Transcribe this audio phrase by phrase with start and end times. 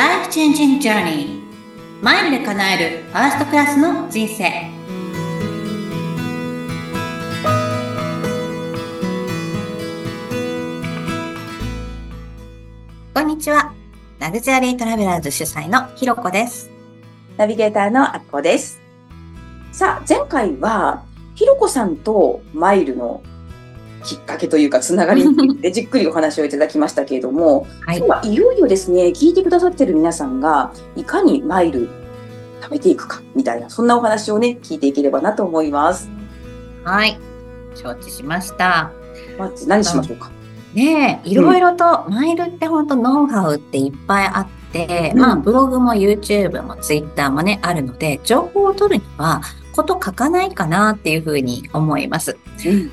[0.00, 1.42] Life Changing Journey.
[2.00, 4.70] マイルで叶えるファーストクラスの人生。
[13.12, 13.74] こんにちは。
[14.18, 16.70] ラグジュアリートラベラーズ主催のひろこです。
[17.36, 18.80] ナビゲーターのあっこです。
[19.70, 21.04] さあ、前回は、
[21.34, 23.22] ひろこさんとマイルの
[24.04, 31.88] きっかけというか、つながりについて じっくりお話をいただきましたけれども、はい今いよいよですね、聞いてくださってる皆さんが、いかにマイル
[32.62, 36.10] 食べていくか、みたいな、そんなお話をね、聞いていければなと思います。
[36.84, 37.18] はい
[37.74, 38.90] 承知しました
[39.38, 40.30] まず何しましょうか？
[40.74, 49.40] ねえ、いろいろと、マイルって本当ノウハウっていっぱいあって、うんまあ、ブログも YouTube も Twitter もね、あるので、情報を取るには、
[49.74, 52.36] こと書かないかなっていうふうに思います。
[52.66, 52.90] うん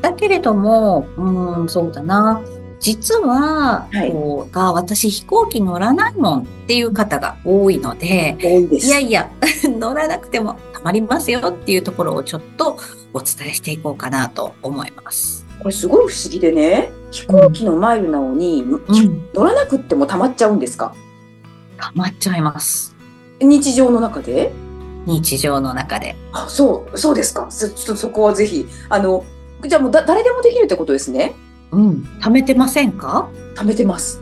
[0.00, 2.40] だけれども、うーん、そうだな。
[2.80, 8.86] 実は、はいこうが、私飛行機乗らないもんっていう方が多いので、多いです。
[8.86, 9.30] いやいや、
[9.78, 12.76] 乗らなくてもたまりますよっていうところをちょっと
[13.12, 15.44] お伝えしていこうかなと思います。
[15.58, 20.94] これすごい不思議でね、飛行機のマイルなのに、うん、乗らなくっても溜まっちゃうんですか？
[21.78, 22.94] たまっちゃいます。
[23.40, 24.52] 日常の中で？
[25.06, 26.14] 日常の中で。
[26.32, 27.46] あ、そう、そうですか。
[27.50, 29.24] そちょっとそこはぜひ、あの、
[29.66, 31.34] じゃあもうだ誰でもできるってことですね？
[31.70, 32.08] うん。
[32.20, 33.28] 貯めてませんか？
[33.56, 34.20] 貯めてます。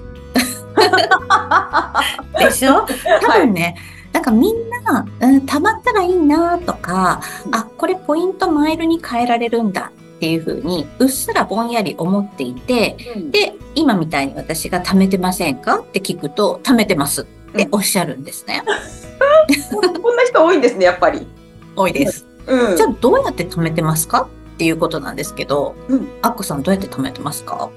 [2.39, 2.87] でしょ？
[3.23, 3.77] 多分ね、
[4.13, 7.21] なんかみんな、うん、貯まったらいいなとか、
[7.53, 12.97] あ、これポイントマイルに変えられるんだっていうふうに、うっすらぼんやり思っていて、
[13.31, 18.63] で、今みたいに私が貯めてませんかって聞くと、貯めてますっておっしゃるんですね。
[20.03, 21.27] こんな人多いんですね、やっぱり。
[21.75, 22.27] 多いです。
[22.47, 22.77] うん。
[22.77, 24.29] じゃあどうやって貯めてますか？
[24.57, 27.69] っていうことなんですけど、うんアッコさんどうやって貯めてますか？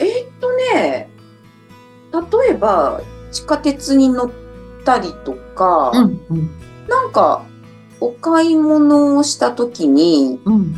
[0.00, 1.08] えーっとね、
[2.12, 4.30] 例えば、地下鉄に乗っ
[4.84, 6.50] たりとか、うん、うん、
[6.88, 7.44] なんか、
[8.00, 10.74] お買い物をした時に、うん。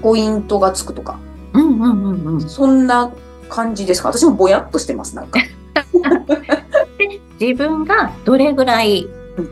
[0.00, 1.18] ポイントがつくとか、
[1.52, 2.40] うん、うん、うん、うん。
[2.40, 3.12] そんな
[3.50, 4.08] 感じですか？
[4.08, 5.40] 私もぼやっとしてます、なんか。
[6.96, 9.06] で、自分がどれぐらい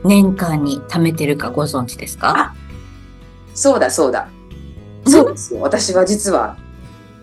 [0.04, 2.54] 年間に貯めてるかご存知ですか？
[3.54, 4.28] そうだ、そうだ。
[5.06, 5.60] そうですよ。
[5.60, 6.56] 私は実は、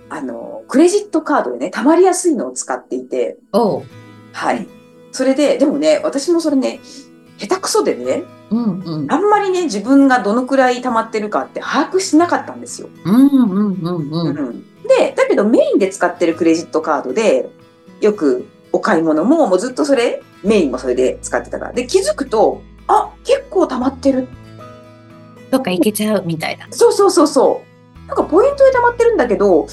[0.09, 3.37] あの、クレジットカードでね、溜まりやすいのを使っていて。
[4.33, 4.67] はい。
[5.11, 6.79] それで、でもね、私もそれね、
[7.37, 9.11] 下手くそでね、うんうん。
[9.11, 12.89] あんまりね、自分がどのくらい溜まってるかって把握しなかったんですよ。
[13.05, 14.37] うんうんうんうん。
[14.37, 17.49] うんで、だけどメインで使ってるクレジットカードで、
[18.01, 21.73] よくお買い物も、もうずっとそれ、メインもそれで使ってたから。
[21.73, 24.27] で、気づくと、あ、結構溜まってる。
[25.51, 26.67] どっか行けちゃうみたいな。
[26.71, 27.68] そうそうそうそう。
[28.09, 29.67] なんかポイントで溜まってるんだけど、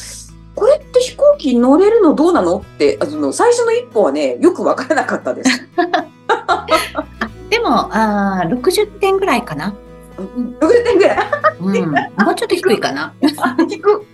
[0.55, 5.69] これって飛行機乗れるのどうなのって、あの最初の一歩はね、よくわからなかったです。
[7.49, 9.75] でも、あー60点ぐらいかな。
[10.19, 11.19] 60点ぐらい？
[11.61, 11.91] うん。
[11.93, 11.99] も
[12.33, 13.15] うちょっと低いかな。
[13.41, 14.05] あ低く。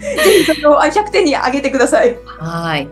[0.00, 2.18] ぜひそのあ100点に上げてください。
[2.26, 2.88] はい。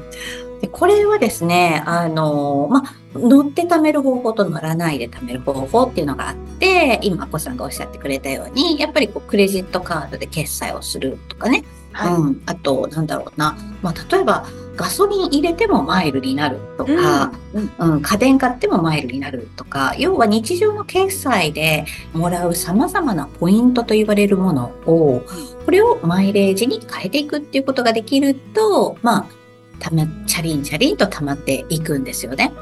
[0.61, 11.65] でこれはですね、あのまあ、乗って貯める方法と乗らないで貯める方法っていうのがあって、今、コさんがおっしゃってくれたように、やっぱりこうクレジットカードで決済をするとかね。
[11.93, 12.43] うん。
[12.47, 13.57] あと、なんだろうな。
[13.83, 14.47] まあ、例えば、
[14.77, 21.85] ガソリン入れてもマイルになるとか、うんうん、家電買ってもマイルになるとか、要は日常の決済で
[22.15, 25.23] もらう様々なポイントと言われるものを、
[25.65, 29.27] これをマイレージに変えていくっていうことができると、まあ、
[29.79, 32.53] たま、チャリンチャリンと溜まっていくんですよね。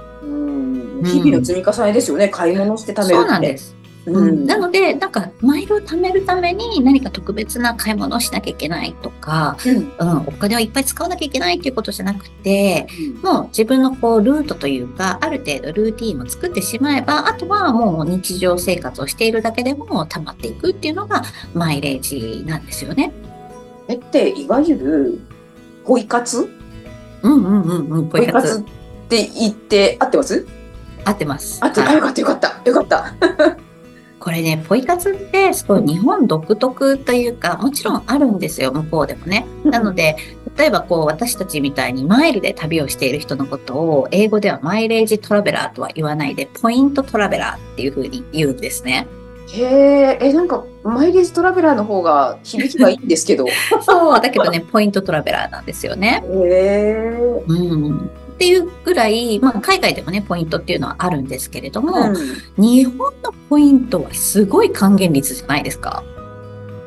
[1.01, 1.07] うん。
[1.07, 2.29] 日々の積み重ねですよね。
[2.29, 3.15] 買い物して貯める。
[3.17, 3.77] そうなんです。
[4.07, 4.45] ううん。
[4.45, 9.77] ん、なので、なんか、マイルを貯めるために何か特別な買い物をしなきゃいけないとか、うん。
[9.77, 12.87] うん、お金をいっぱい使わなきゃいけないっていうことじゃなくて、
[13.23, 21.23] もう自分のこうルートというか、ある程度ルーティンを作ってしまえば、あとはもう日常生活をしているだけでも溜まっていくっていうのが
[21.53, 23.13] マイレージなんですよね。
[23.89, 25.21] えって、いわゆる、
[25.85, 26.49] ポイ活？
[27.23, 28.63] うんうんうんうん、ポイ活っ
[29.11, 30.47] て言って合ってます？
[31.05, 31.59] 合ってます。
[31.63, 32.71] 合ってよかったよかった。
[32.71, 33.71] よかった。
[34.21, 39.47] これね、ポイ活ってすごい日本独特というか、もちろんあるんですよ、向こうでもね。
[39.65, 40.17] なので、
[40.59, 49.09] 例えばこう私たちみたいにマイルで旅をしている人のことを英語ではマイレージトラベラーとは言わないで、ポイントトラベラーっていうふうに言うんですね。
[49.53, 53.47] へえ、え、なんか、マイレージトラベラーの方が響きがいいんですけど。
[53.49, 53.51] へ
[53.83, 56.23] そう、だけどね、ポイントトラベラーなんですよね。
[56.45, 57.43] え。
[57.49, 58.11] うん。
[58.41, 62.17] っていうぐらい、まあ、海外でもね、ポイントっていうのはあるんですけれども、うん
[62.57, 66.03] 日本のポイントはすごい還元率じゃないですか。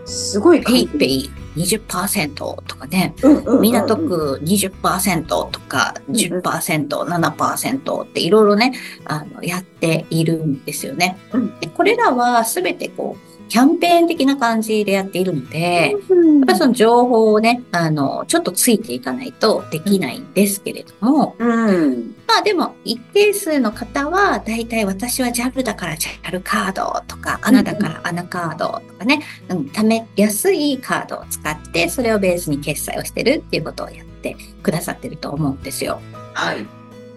[0.06, 1.30] すごい PayPay。
[1.56, 3.14] 20%とかね、
[3.62, 8.74] 港区20%とか10%、7%っていろいろね、
[9.06, 11.20] あの、やっているんですよね。
[11.34, 22.16] うんでこれらはすべてこう、キャンペーン的な感じでやっているので、やっうんぱりその情報をね、あの、ちょっとついていかないとできないんですけれども、うん。
[22.26, 36.02] まあでも一定数の方は、だいたい私は JAL だから JAL カードとか、 ANA だから ANA カードとかね、うん、貯めやすいカードを使って、それをベースに決済をしてるっていうことをやってくださってると思うんですよ。
[36.34, 36.66] はい。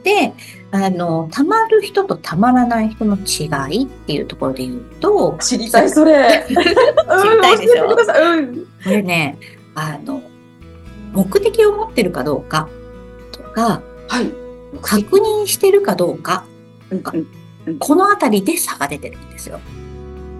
[0.03, 0.35] で、
[0.73, 6.45] あの、貯まる人と貯まらない人の違いっていうところで言うと、知りたい、それ。
[6.49, 6.75] 知りり
[7.41, 7.87] たいでしょ。
[7.87, 8.57] うん。
[8.57, 9.39] これね、
[9.75, 10.23] あの、
[11.13, 12.69] 目的を持ってるかどうか
[13.33, 14.33] とか、はい。
[14.83, 16.45] 確認してるかどうか、
[16.91, 17.27] うんうん
[17.81, 19.59] このあたりで差が出てるんですよ。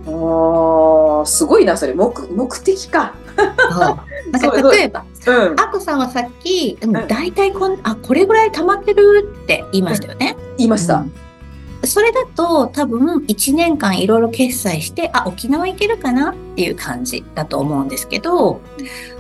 [0.07, 1.95] ああ、すごいな、それ。
[1.95, 3.15] 目、目的か。
[4.33, 5.61] なんか例えば、うん。
[5.61, 10.37] アコさんはさっき、大体こん、あ、これぐらい溜まってるって言いましたよね。
[10.59, 11.05] 言いました。
[11.83, 18.61] うんそれだと多分1年間いろいろ決済して、あ、沖縄行けるかなっていう感じだと思うんですけど、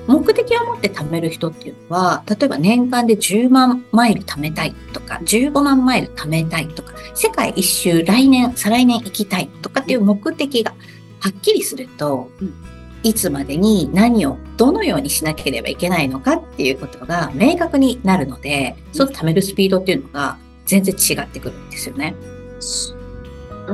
[0.06, 10.72] 目的を持って貯める人っていうのは、例えば年間で10万マイル貯めたいとか、15万マイル貯めたいとか、世界一周来年、再来年行きたいとかっていう目的が
[11.20, 12.54] はっきりすると、うん
[13.02, 22.16] いつまでに何をどのようにしなければいけないのかっていうことが明確になるので、その貯めるスピードっていうのが全然違ってくるんですよね。
[22.60, 22.94] そ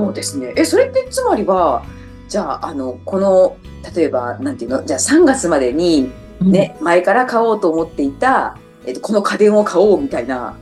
[0.08, 0.52] うですね。
[0.56, 1.84] え、それってつまりは、
[2.29, 3.56] じゃあ、あの、この、
[3.94, 8.56] 例えば、なんていうの、じゃあ3月までに、ね、前から買おうと思っていた、
[8.87, 10.56] えっと、この家電を買おうみたいな。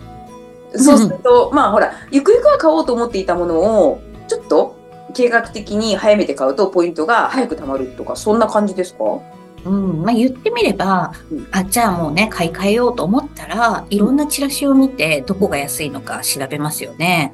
[0.77, 4.77] そうすると、まあほら、ゆくゆくは買おうと思っていたものを、ちょっと
[5.15, 9.05] 計画的に早めて買うとポイントが早く貯まるとか、そんな感じですか？
[9.65, 11.49] うん、まあ言ってみれば、うん。
[11.51, 17.33] あ、じゃあもうね、買い替えようと思ったら、いろんなチラシを見て、どこが安いのか調べますよね。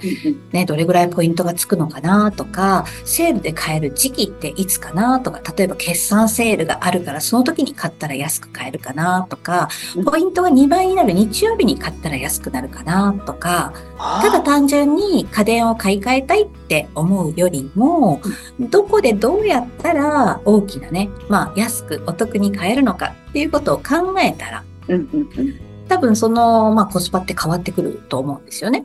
[0.53, 18.21] ね、どれぐらいポイントがつくのかなとか、セールで買える時期っていつかなとか、例えば決算セールがあるから、その時に買ったら安く買えるかなとかうん、ポイントが2倍になる日曜日に買ったら安くなるかなとか、ただ単純に家電を買い替えたいって思うよりも、
[18.61, 25.61] どこでどうやったら大きなね、まあ安くお得に買えるのかっていうことを考えたら、うんうんうん。
[25.89, 28.85] 多分その、まあコスパって変わってくると思うんですよね。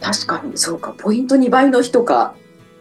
[0.00, 2.34] 確かに、そうか、ポイント2倍の人か。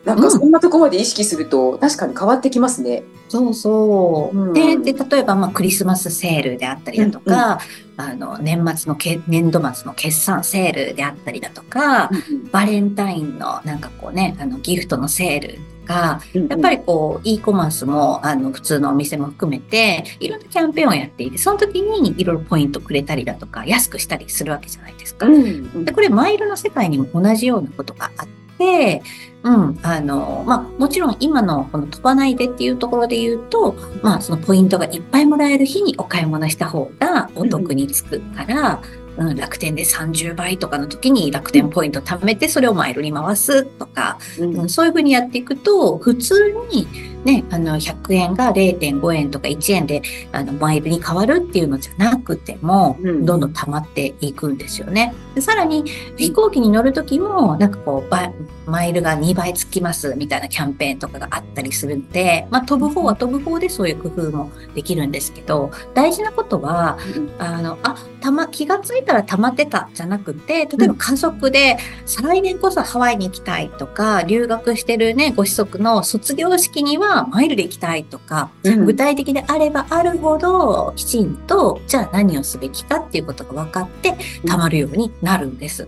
[0.06, 3.04] なんうんかそんなとこまで意識すると、確かに変わってきますね。
[3.30, 4.38] そうそう。
[4.38, 7.60] うんで、で、例えば、まあ、クリスマスセールであったりだとか、
[7.98, 12.10] あの、年末のけ、年度末の決算セールであったりだとか、
[12.52, 25.28] バレンタインのなんかこうね、あの、ギフトのセールとか、やっぱり、りこう、e コマースも、あの、普通のお店も含めて、いろんなキャンペーンをやっていて、その時にいろいろポイントくれたりだとか、安くしたりするわけじゃないですか。
[25.28, 29.02] うんうんで、これマイルの世界にも同じようなことがあって、
[29.44, 38.82] うん、あの、まあ、もちろん今のこの飛ばないでっていうところで言うと、まあ、そのポイントがいっぱいもらえる日にお買い物した方がお得につくから、
[39.18, 44.58] うん、楽天で30倍とかの時に楽天ポイント貯めてそれをマイルに回すとか、うん。
[44.58, 46.88] うんそういうふうにやっていくと、普通に
[47.26, 53.26] ね、あの、100円が0.5円とか1円で、あの、マイルに変わるっていうのじゃなくても、うん。
[53.26, 55.14] どんどん溜まっていくんですよね。
[55.36, 55.86] でさらに、
[56.18, 58.32] 飛行機に乗るときも、なんかこう、ば
[58.66, 66.98] マイルが2倍つきますみたいなキャンペーンとかがあったりするので、まあ、飛ぶ方は飛ぶ方でそういう工夫もできるんですけど、大事なことは、
[67.40, 78.86] あの、あ、たま、気がついたら溜まってたじゃなくて、例えば家族で、再来年こそハワイに行きたいとか、留学してるね、ご子息の卒業式にはマイルで行きたいとか、うん。
[78.86, 85.88] 具体的であればあるほど、きちんと、じゃあ何をすべきかっていうことが分かって、溜まるようになるんです。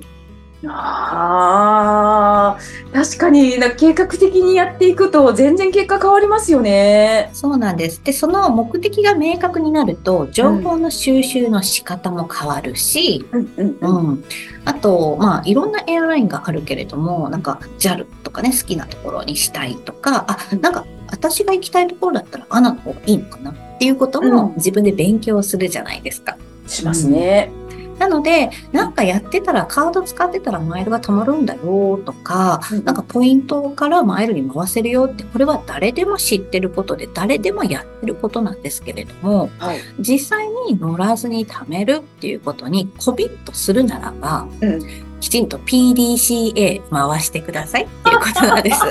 [0.66, 2.60] ああ、
[2.94, 7.30] 確かにな計画的にやっていくと全然結果変わりますよね。
[7.34, 8.02] そうなんです。
[8.04, 14.12] で、その目的が明確になると、情報の収集の仕方も変わるし、うんうんううん。
[14.14, 14.24] ん。
[14.66, 26.38] あと、まあ、いろんなエアラインがあるけれども、なんか JAL とかね、好きなところにしたいとか、あう、んなんか私が行きたいところだったらアナの方がいいのかなっていうことうんも自分で勉強するじゃないですか。
[26.68, 27.52] しますね。
[28.00, 39.80] なので、なんかやってたら、カード使ってたらマイルが貯まるんだよとか、なんかポイントからマイルに回せるよって、これは誰でも知ってることで、誰でもやってることなんですけれども、はい。
[40.00, 48.82] 実際に乗らずに貯めるっていうことにコミットするならば、うんきちんと PDCA 回してくださいっていうことなんです。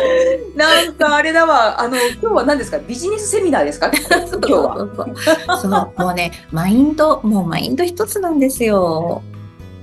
[0.56, 2.78] なんかあれだわ、あの、今日は何ですか？
[2.78, 3.90] ビジネスセミナーですか？
[3.92, 5.58] 今日は。
[5.60, 5.70] そう、
[6.02, 9.20] もうね、マインド、もうマインド一つなんですよ。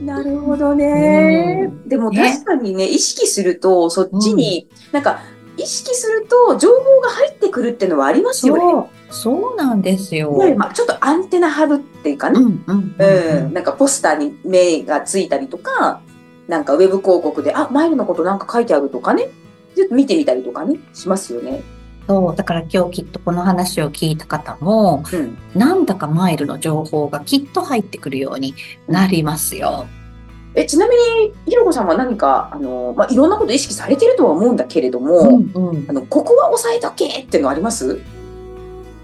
[0.03, 1.71] なるほどね。
[1.85, 5.19] でも確かにね、意識すると、そっちに、なんか、
[5.57, 8.89] 意識すると情報が入ってくるっていうのはありますよね。
[9.11, 10.31] そうなんですよ。
[10.57, 12.39] まあ、ちょっとアンテナ張るっていうかね。
[12.39, 16.01] うんうんうん、なんかポスターに目がついたりとか、
[16.47, 19.29] なんかウェブ広告で、あ、マイルのことなんか書いてあるとかね。
[19.75, 21.61] ちょっと見てみたりとかね、しますよね。
[22.07, 28.53] そう、だから今日きっとこの話を聞いた方も、うん、なんだかマイルの情報がきっと入ってくるように
[28.87, 29.85] なりますよ。
[30.53, 38.01] えちなみに、ひろこさんは何か、あの、まあ、いろんなこと意識されてるとは思うんだけれども、うんうん、あの、ここは押さえとけっていうのあります？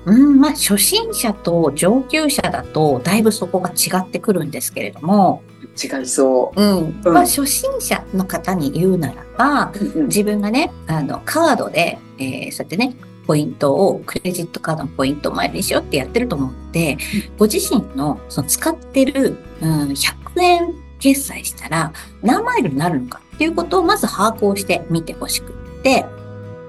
[0.08, 5.44] うん、まあ、初心者と上級者だと、だいぶそこが違ってくるんですけれども、
[5.78, 6.62] 違いそう。
[6.62, 7.02] うん。
[7.04, 12.96] まあ、初心者の方に言うならば、うんうん、自分がね、あの、カードで、えー、そうやってね、
[13.28, 16.98] ポイントを、クレジットカードのポイントを前にしようってやってると思って、
[17.38, 26.06] ご自身のその使ってる、うん、100円決済したら何マイルになるのかっていうことをまず把握をしてみてほしくって、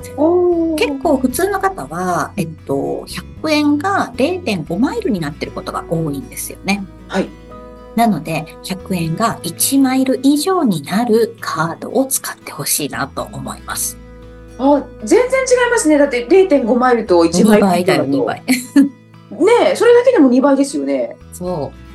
[0.01, 3.05] 結構普通の方は、えっと、
[3.43, 6.85] 100円が0.5マイルになってることが多いんですよね。
[7.09, 7.29] はい。
[7.97, 13.99] なので、100円が1マイル以上になるカードを使ってほしいなと思います。
[14.59, 15.99] あ、全然違いますね。
[15.99, 17.67] だって0.5マイルと1マイル。
[17.67, 18.43] 2倍だよ、2倍。
[19.31, 21.17] ねそれだけでも2倍ですよね。
[21.33, 21.88] そう。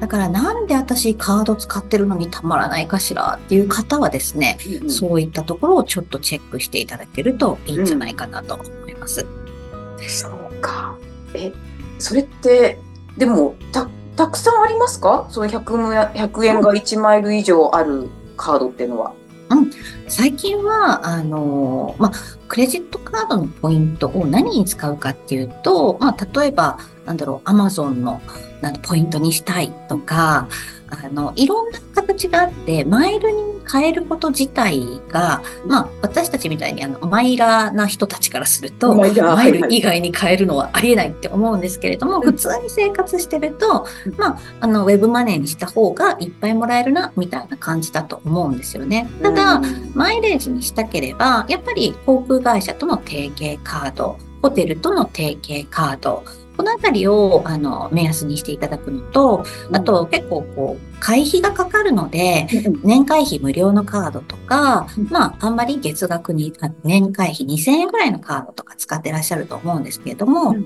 [0.00, 9.22] だからなんで私カード使ってるのにたまらないかしらっていう方はですね、うん、そういったところをちょっとチェックしていただけるといいんじゃないかなと思います。
[9.22, 10.96] うん、そうか。
[11.34, 11.52] え、
[11.98, 12.78] それって、
[13.16, 15.26] でも、た、たくさんありますか？
[15.30, 19.12] その 100, 100円が1マイル以上あるカードっていうのは。
[19.50, 19.70] うん、
[20.08, 22.12] 最近は、あのまあ、
[22.48, 28.20] クレジットカードのポイントを何に使うかっていうと、まあ、例えば、なんだろう、アマゾンの
[28.60, 30.48] なんポイントにしたいとか、
[30.90, 49.08] あの、いろんな形があって、マイルに変えること自体が、まあ、私たちみたいにあの、マイラーな人たちからすると、マイル以外に変えるのはありえないって思うんですけれども、普通に生活してると、まあ、あの、ウェブマネーにした方がいっぱいもらえるな、みたいな感じだと思うんですよね。
[49.22, 49.60] ただ、
[49.94, 56.24] マイレージにしたければ、やっぱり航空会社との提携カード、ホテルとの提携カード、
[56.58, 62.48] このあたりを、あの、目安にしていただくのと、あと、結構、こう、会費がかかるので、
[62.82, 70.56] 年会費無料のカードとか、まあ、あんまり月額に、年会費2000円ぐらいのカードとか使ってらっしゃると思うんですけれども、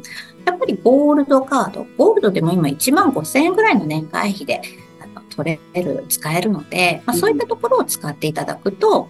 [0.47, 4.63] やっぱりゴールドカード、ゴールドでも今1万5000円ぐらいの年会費で、
[5.37, 9.09] 取れる、使えるので、まあ、そういったところを使っていただくと、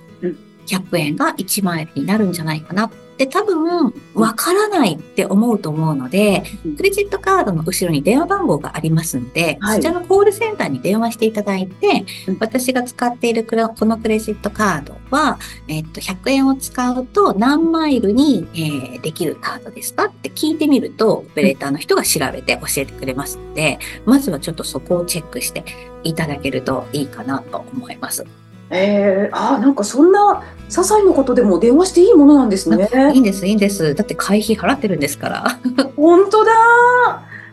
[0.66, 2.90] 100円が1万円になるんじゃないかな。
[3.19, 6.42] で、多分、わからないって思うと思うので、
[6.76, 12.04] クレジットカードの後ろに電話番号がありますので、はい、そちらのコールセンターに電話していただいて、
[12.40, 15.38] 私が使っているこのクレジットカードは、
[15.69, 25.64] えっと、100円を使うと何マイルに、えー、できるカードですかって聞いてみると、オペレーターの人が調べて教えてくれますので、まずはちょっとそこをチェックして
[26.02, 28.41] いただけるといいかなと思います。
[28.73, 32.88] えー、あなんかそんな些細なことでも電話していいものなんですね。
[33.12, 33.95] いいんです、いいんです。
[33.95, 35.45] だって会費払ってるんですから。
[35.95, 36.52] 本当だ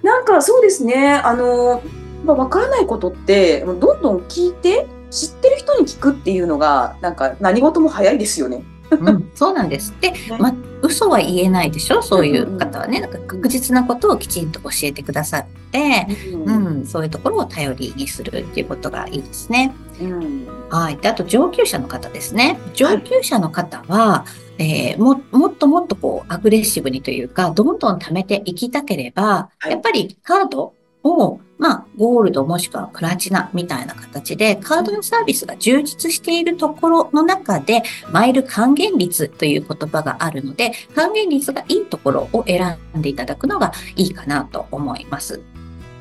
[0.02, 1.14] なんかそうですね。
[1.24, 1.82] あの、
[2.26, 8.64] まあ、わからないことって、どんどん聞いて、知ってる人に聞くっていうのが、なんか何事も早いですよね。
[8.92, 9.94] うん、そうなんです。
[10.02, 12.02] で、ま、嘘は言えないでしょ？
[12.02, 13.00] そういう方はね。
[13.00, 19.74] なんか確実なことをきちんと教えてくださって、うん、うん、そういうところを頼りにするっていうことがいいですね。
[20.02, 20.98] うん、はい。
[20.98, 22.58] で、あと上級者の方ですね。
[22.74, 24.26] 上級者の方は、は
[24.58, 45.42] い、えー、も、もっともっとこう、アグレッシブにというか、どんどん貯めていきたければ、はい、やっぱりカードを、まあ、ゴールドもしくはプラチナみたいな形で、カードのサービスが充実しているところの中で、マイル還元率という言葉があるので、還元率がいいところを選んでいただくのがいいかなと思います。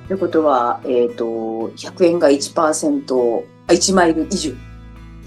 [0.06, 1.24] ということは、えっ、ー、と、
[1.76, 4.52] 100円が1%、1マイル以上。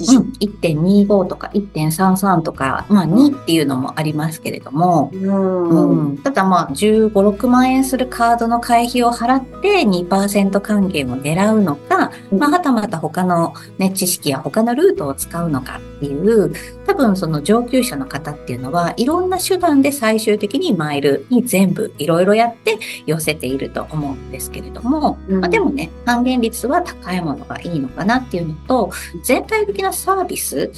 [0.09, 6.09] うん、1.25とか1.33とか、まあ2っていうのもありますけれども、うん。
[6.09, 12.39] うん、ただまあ15、6万円するカードの会費を払って2%還元を狙うのか、うん。
[12.39, 16.51] まあ、はたまた他のね、知識や他のルートを使うのかっていう、
[16.87, 28.91] 多分その上級者の方っていうのは、いろんな手段で最終的にマイルに全部いろいろやって寄せていると思うんですけれども、うんまあ、でもね、還元率は高いものがいいのかなっていうのと、
[29.23, 30.71] 全体的なサービス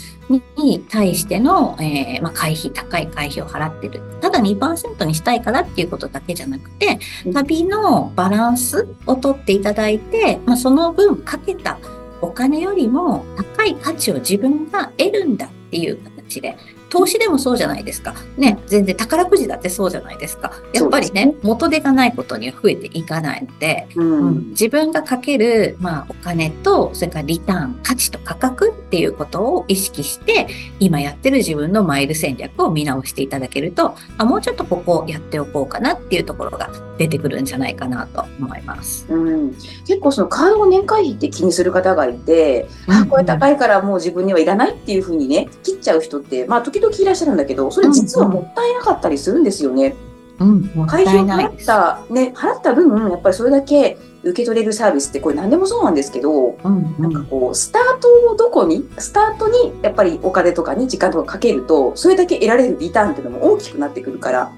[0.58, 4.02] に対しての、えーまあ、会費、高い会費を払ってる。
[4.20, 11.78] ただ2%にしたいからっていうことだけじゃなくてうん、旅のバランスを取っていただいて、まあ、その分かけた
[12.24, 16.58] お金よりも高い価値を自分が得るんだっていう形で、
[16.94, 18.14] 投資でもそうじゃないですか。
[18.38, 20.54] ね、全然宝くじだってそうじゃないですか。
[20.74, 24.50] やっぱりそうでね、元手がないことには増えていかないので、ううんん。
[24.50, 30.46] 自分がかける、まあ、お金と、それからリターン、価値と価格っていうことを意識して、
[30.80, 36.70] 今やってる自分のマイル戦略を見直していただけると、あもうちょっとここやっておこうかなっていうところが
[37.00, 39.08] 出てくるんじゃないかなと思います。
[39.10, 39.54] うん、
[39.88, 49.96] 結構そのカードの年会費って気にする方がいて、あこれ高いからもう自分にはいらないっていうふうにね切っちゃう人ってまあ時々いらっしゃるんだけどそれ実はもったいなかったりするんですよね。
[50.40, 51.66] うん、会費を払っ。
[51.66, 64.52] たね払った分やっぱりそれだけ受け取れるサービスってこれ何でもそうなんですけどうん、うなんかん、こうスタートをどこにスタートにやっぱりお金とかに時間とかかけるとそれだけ得られるリターンっていうのも大きくなってくるから。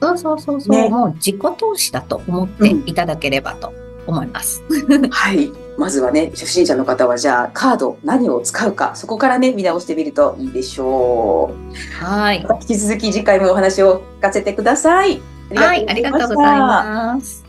[0.00, 3.72] そうそうそうそう、ねもう自己投資だと思っていただければと
[4.06, 4.62] 思います。
[5.10, 5.52] はい。
[5.82, 11.50] まずはね、初心者の方はじゃあカード何を使うか、そこからね、見直してみるといいでしょ
[11.98, 12.46] はい。
[12.48, 12.54] う。
[12.60, 15.20] 引き続き次回もお話を聞かせてください。
[15.52, 17.41] はい、ありがとうございます。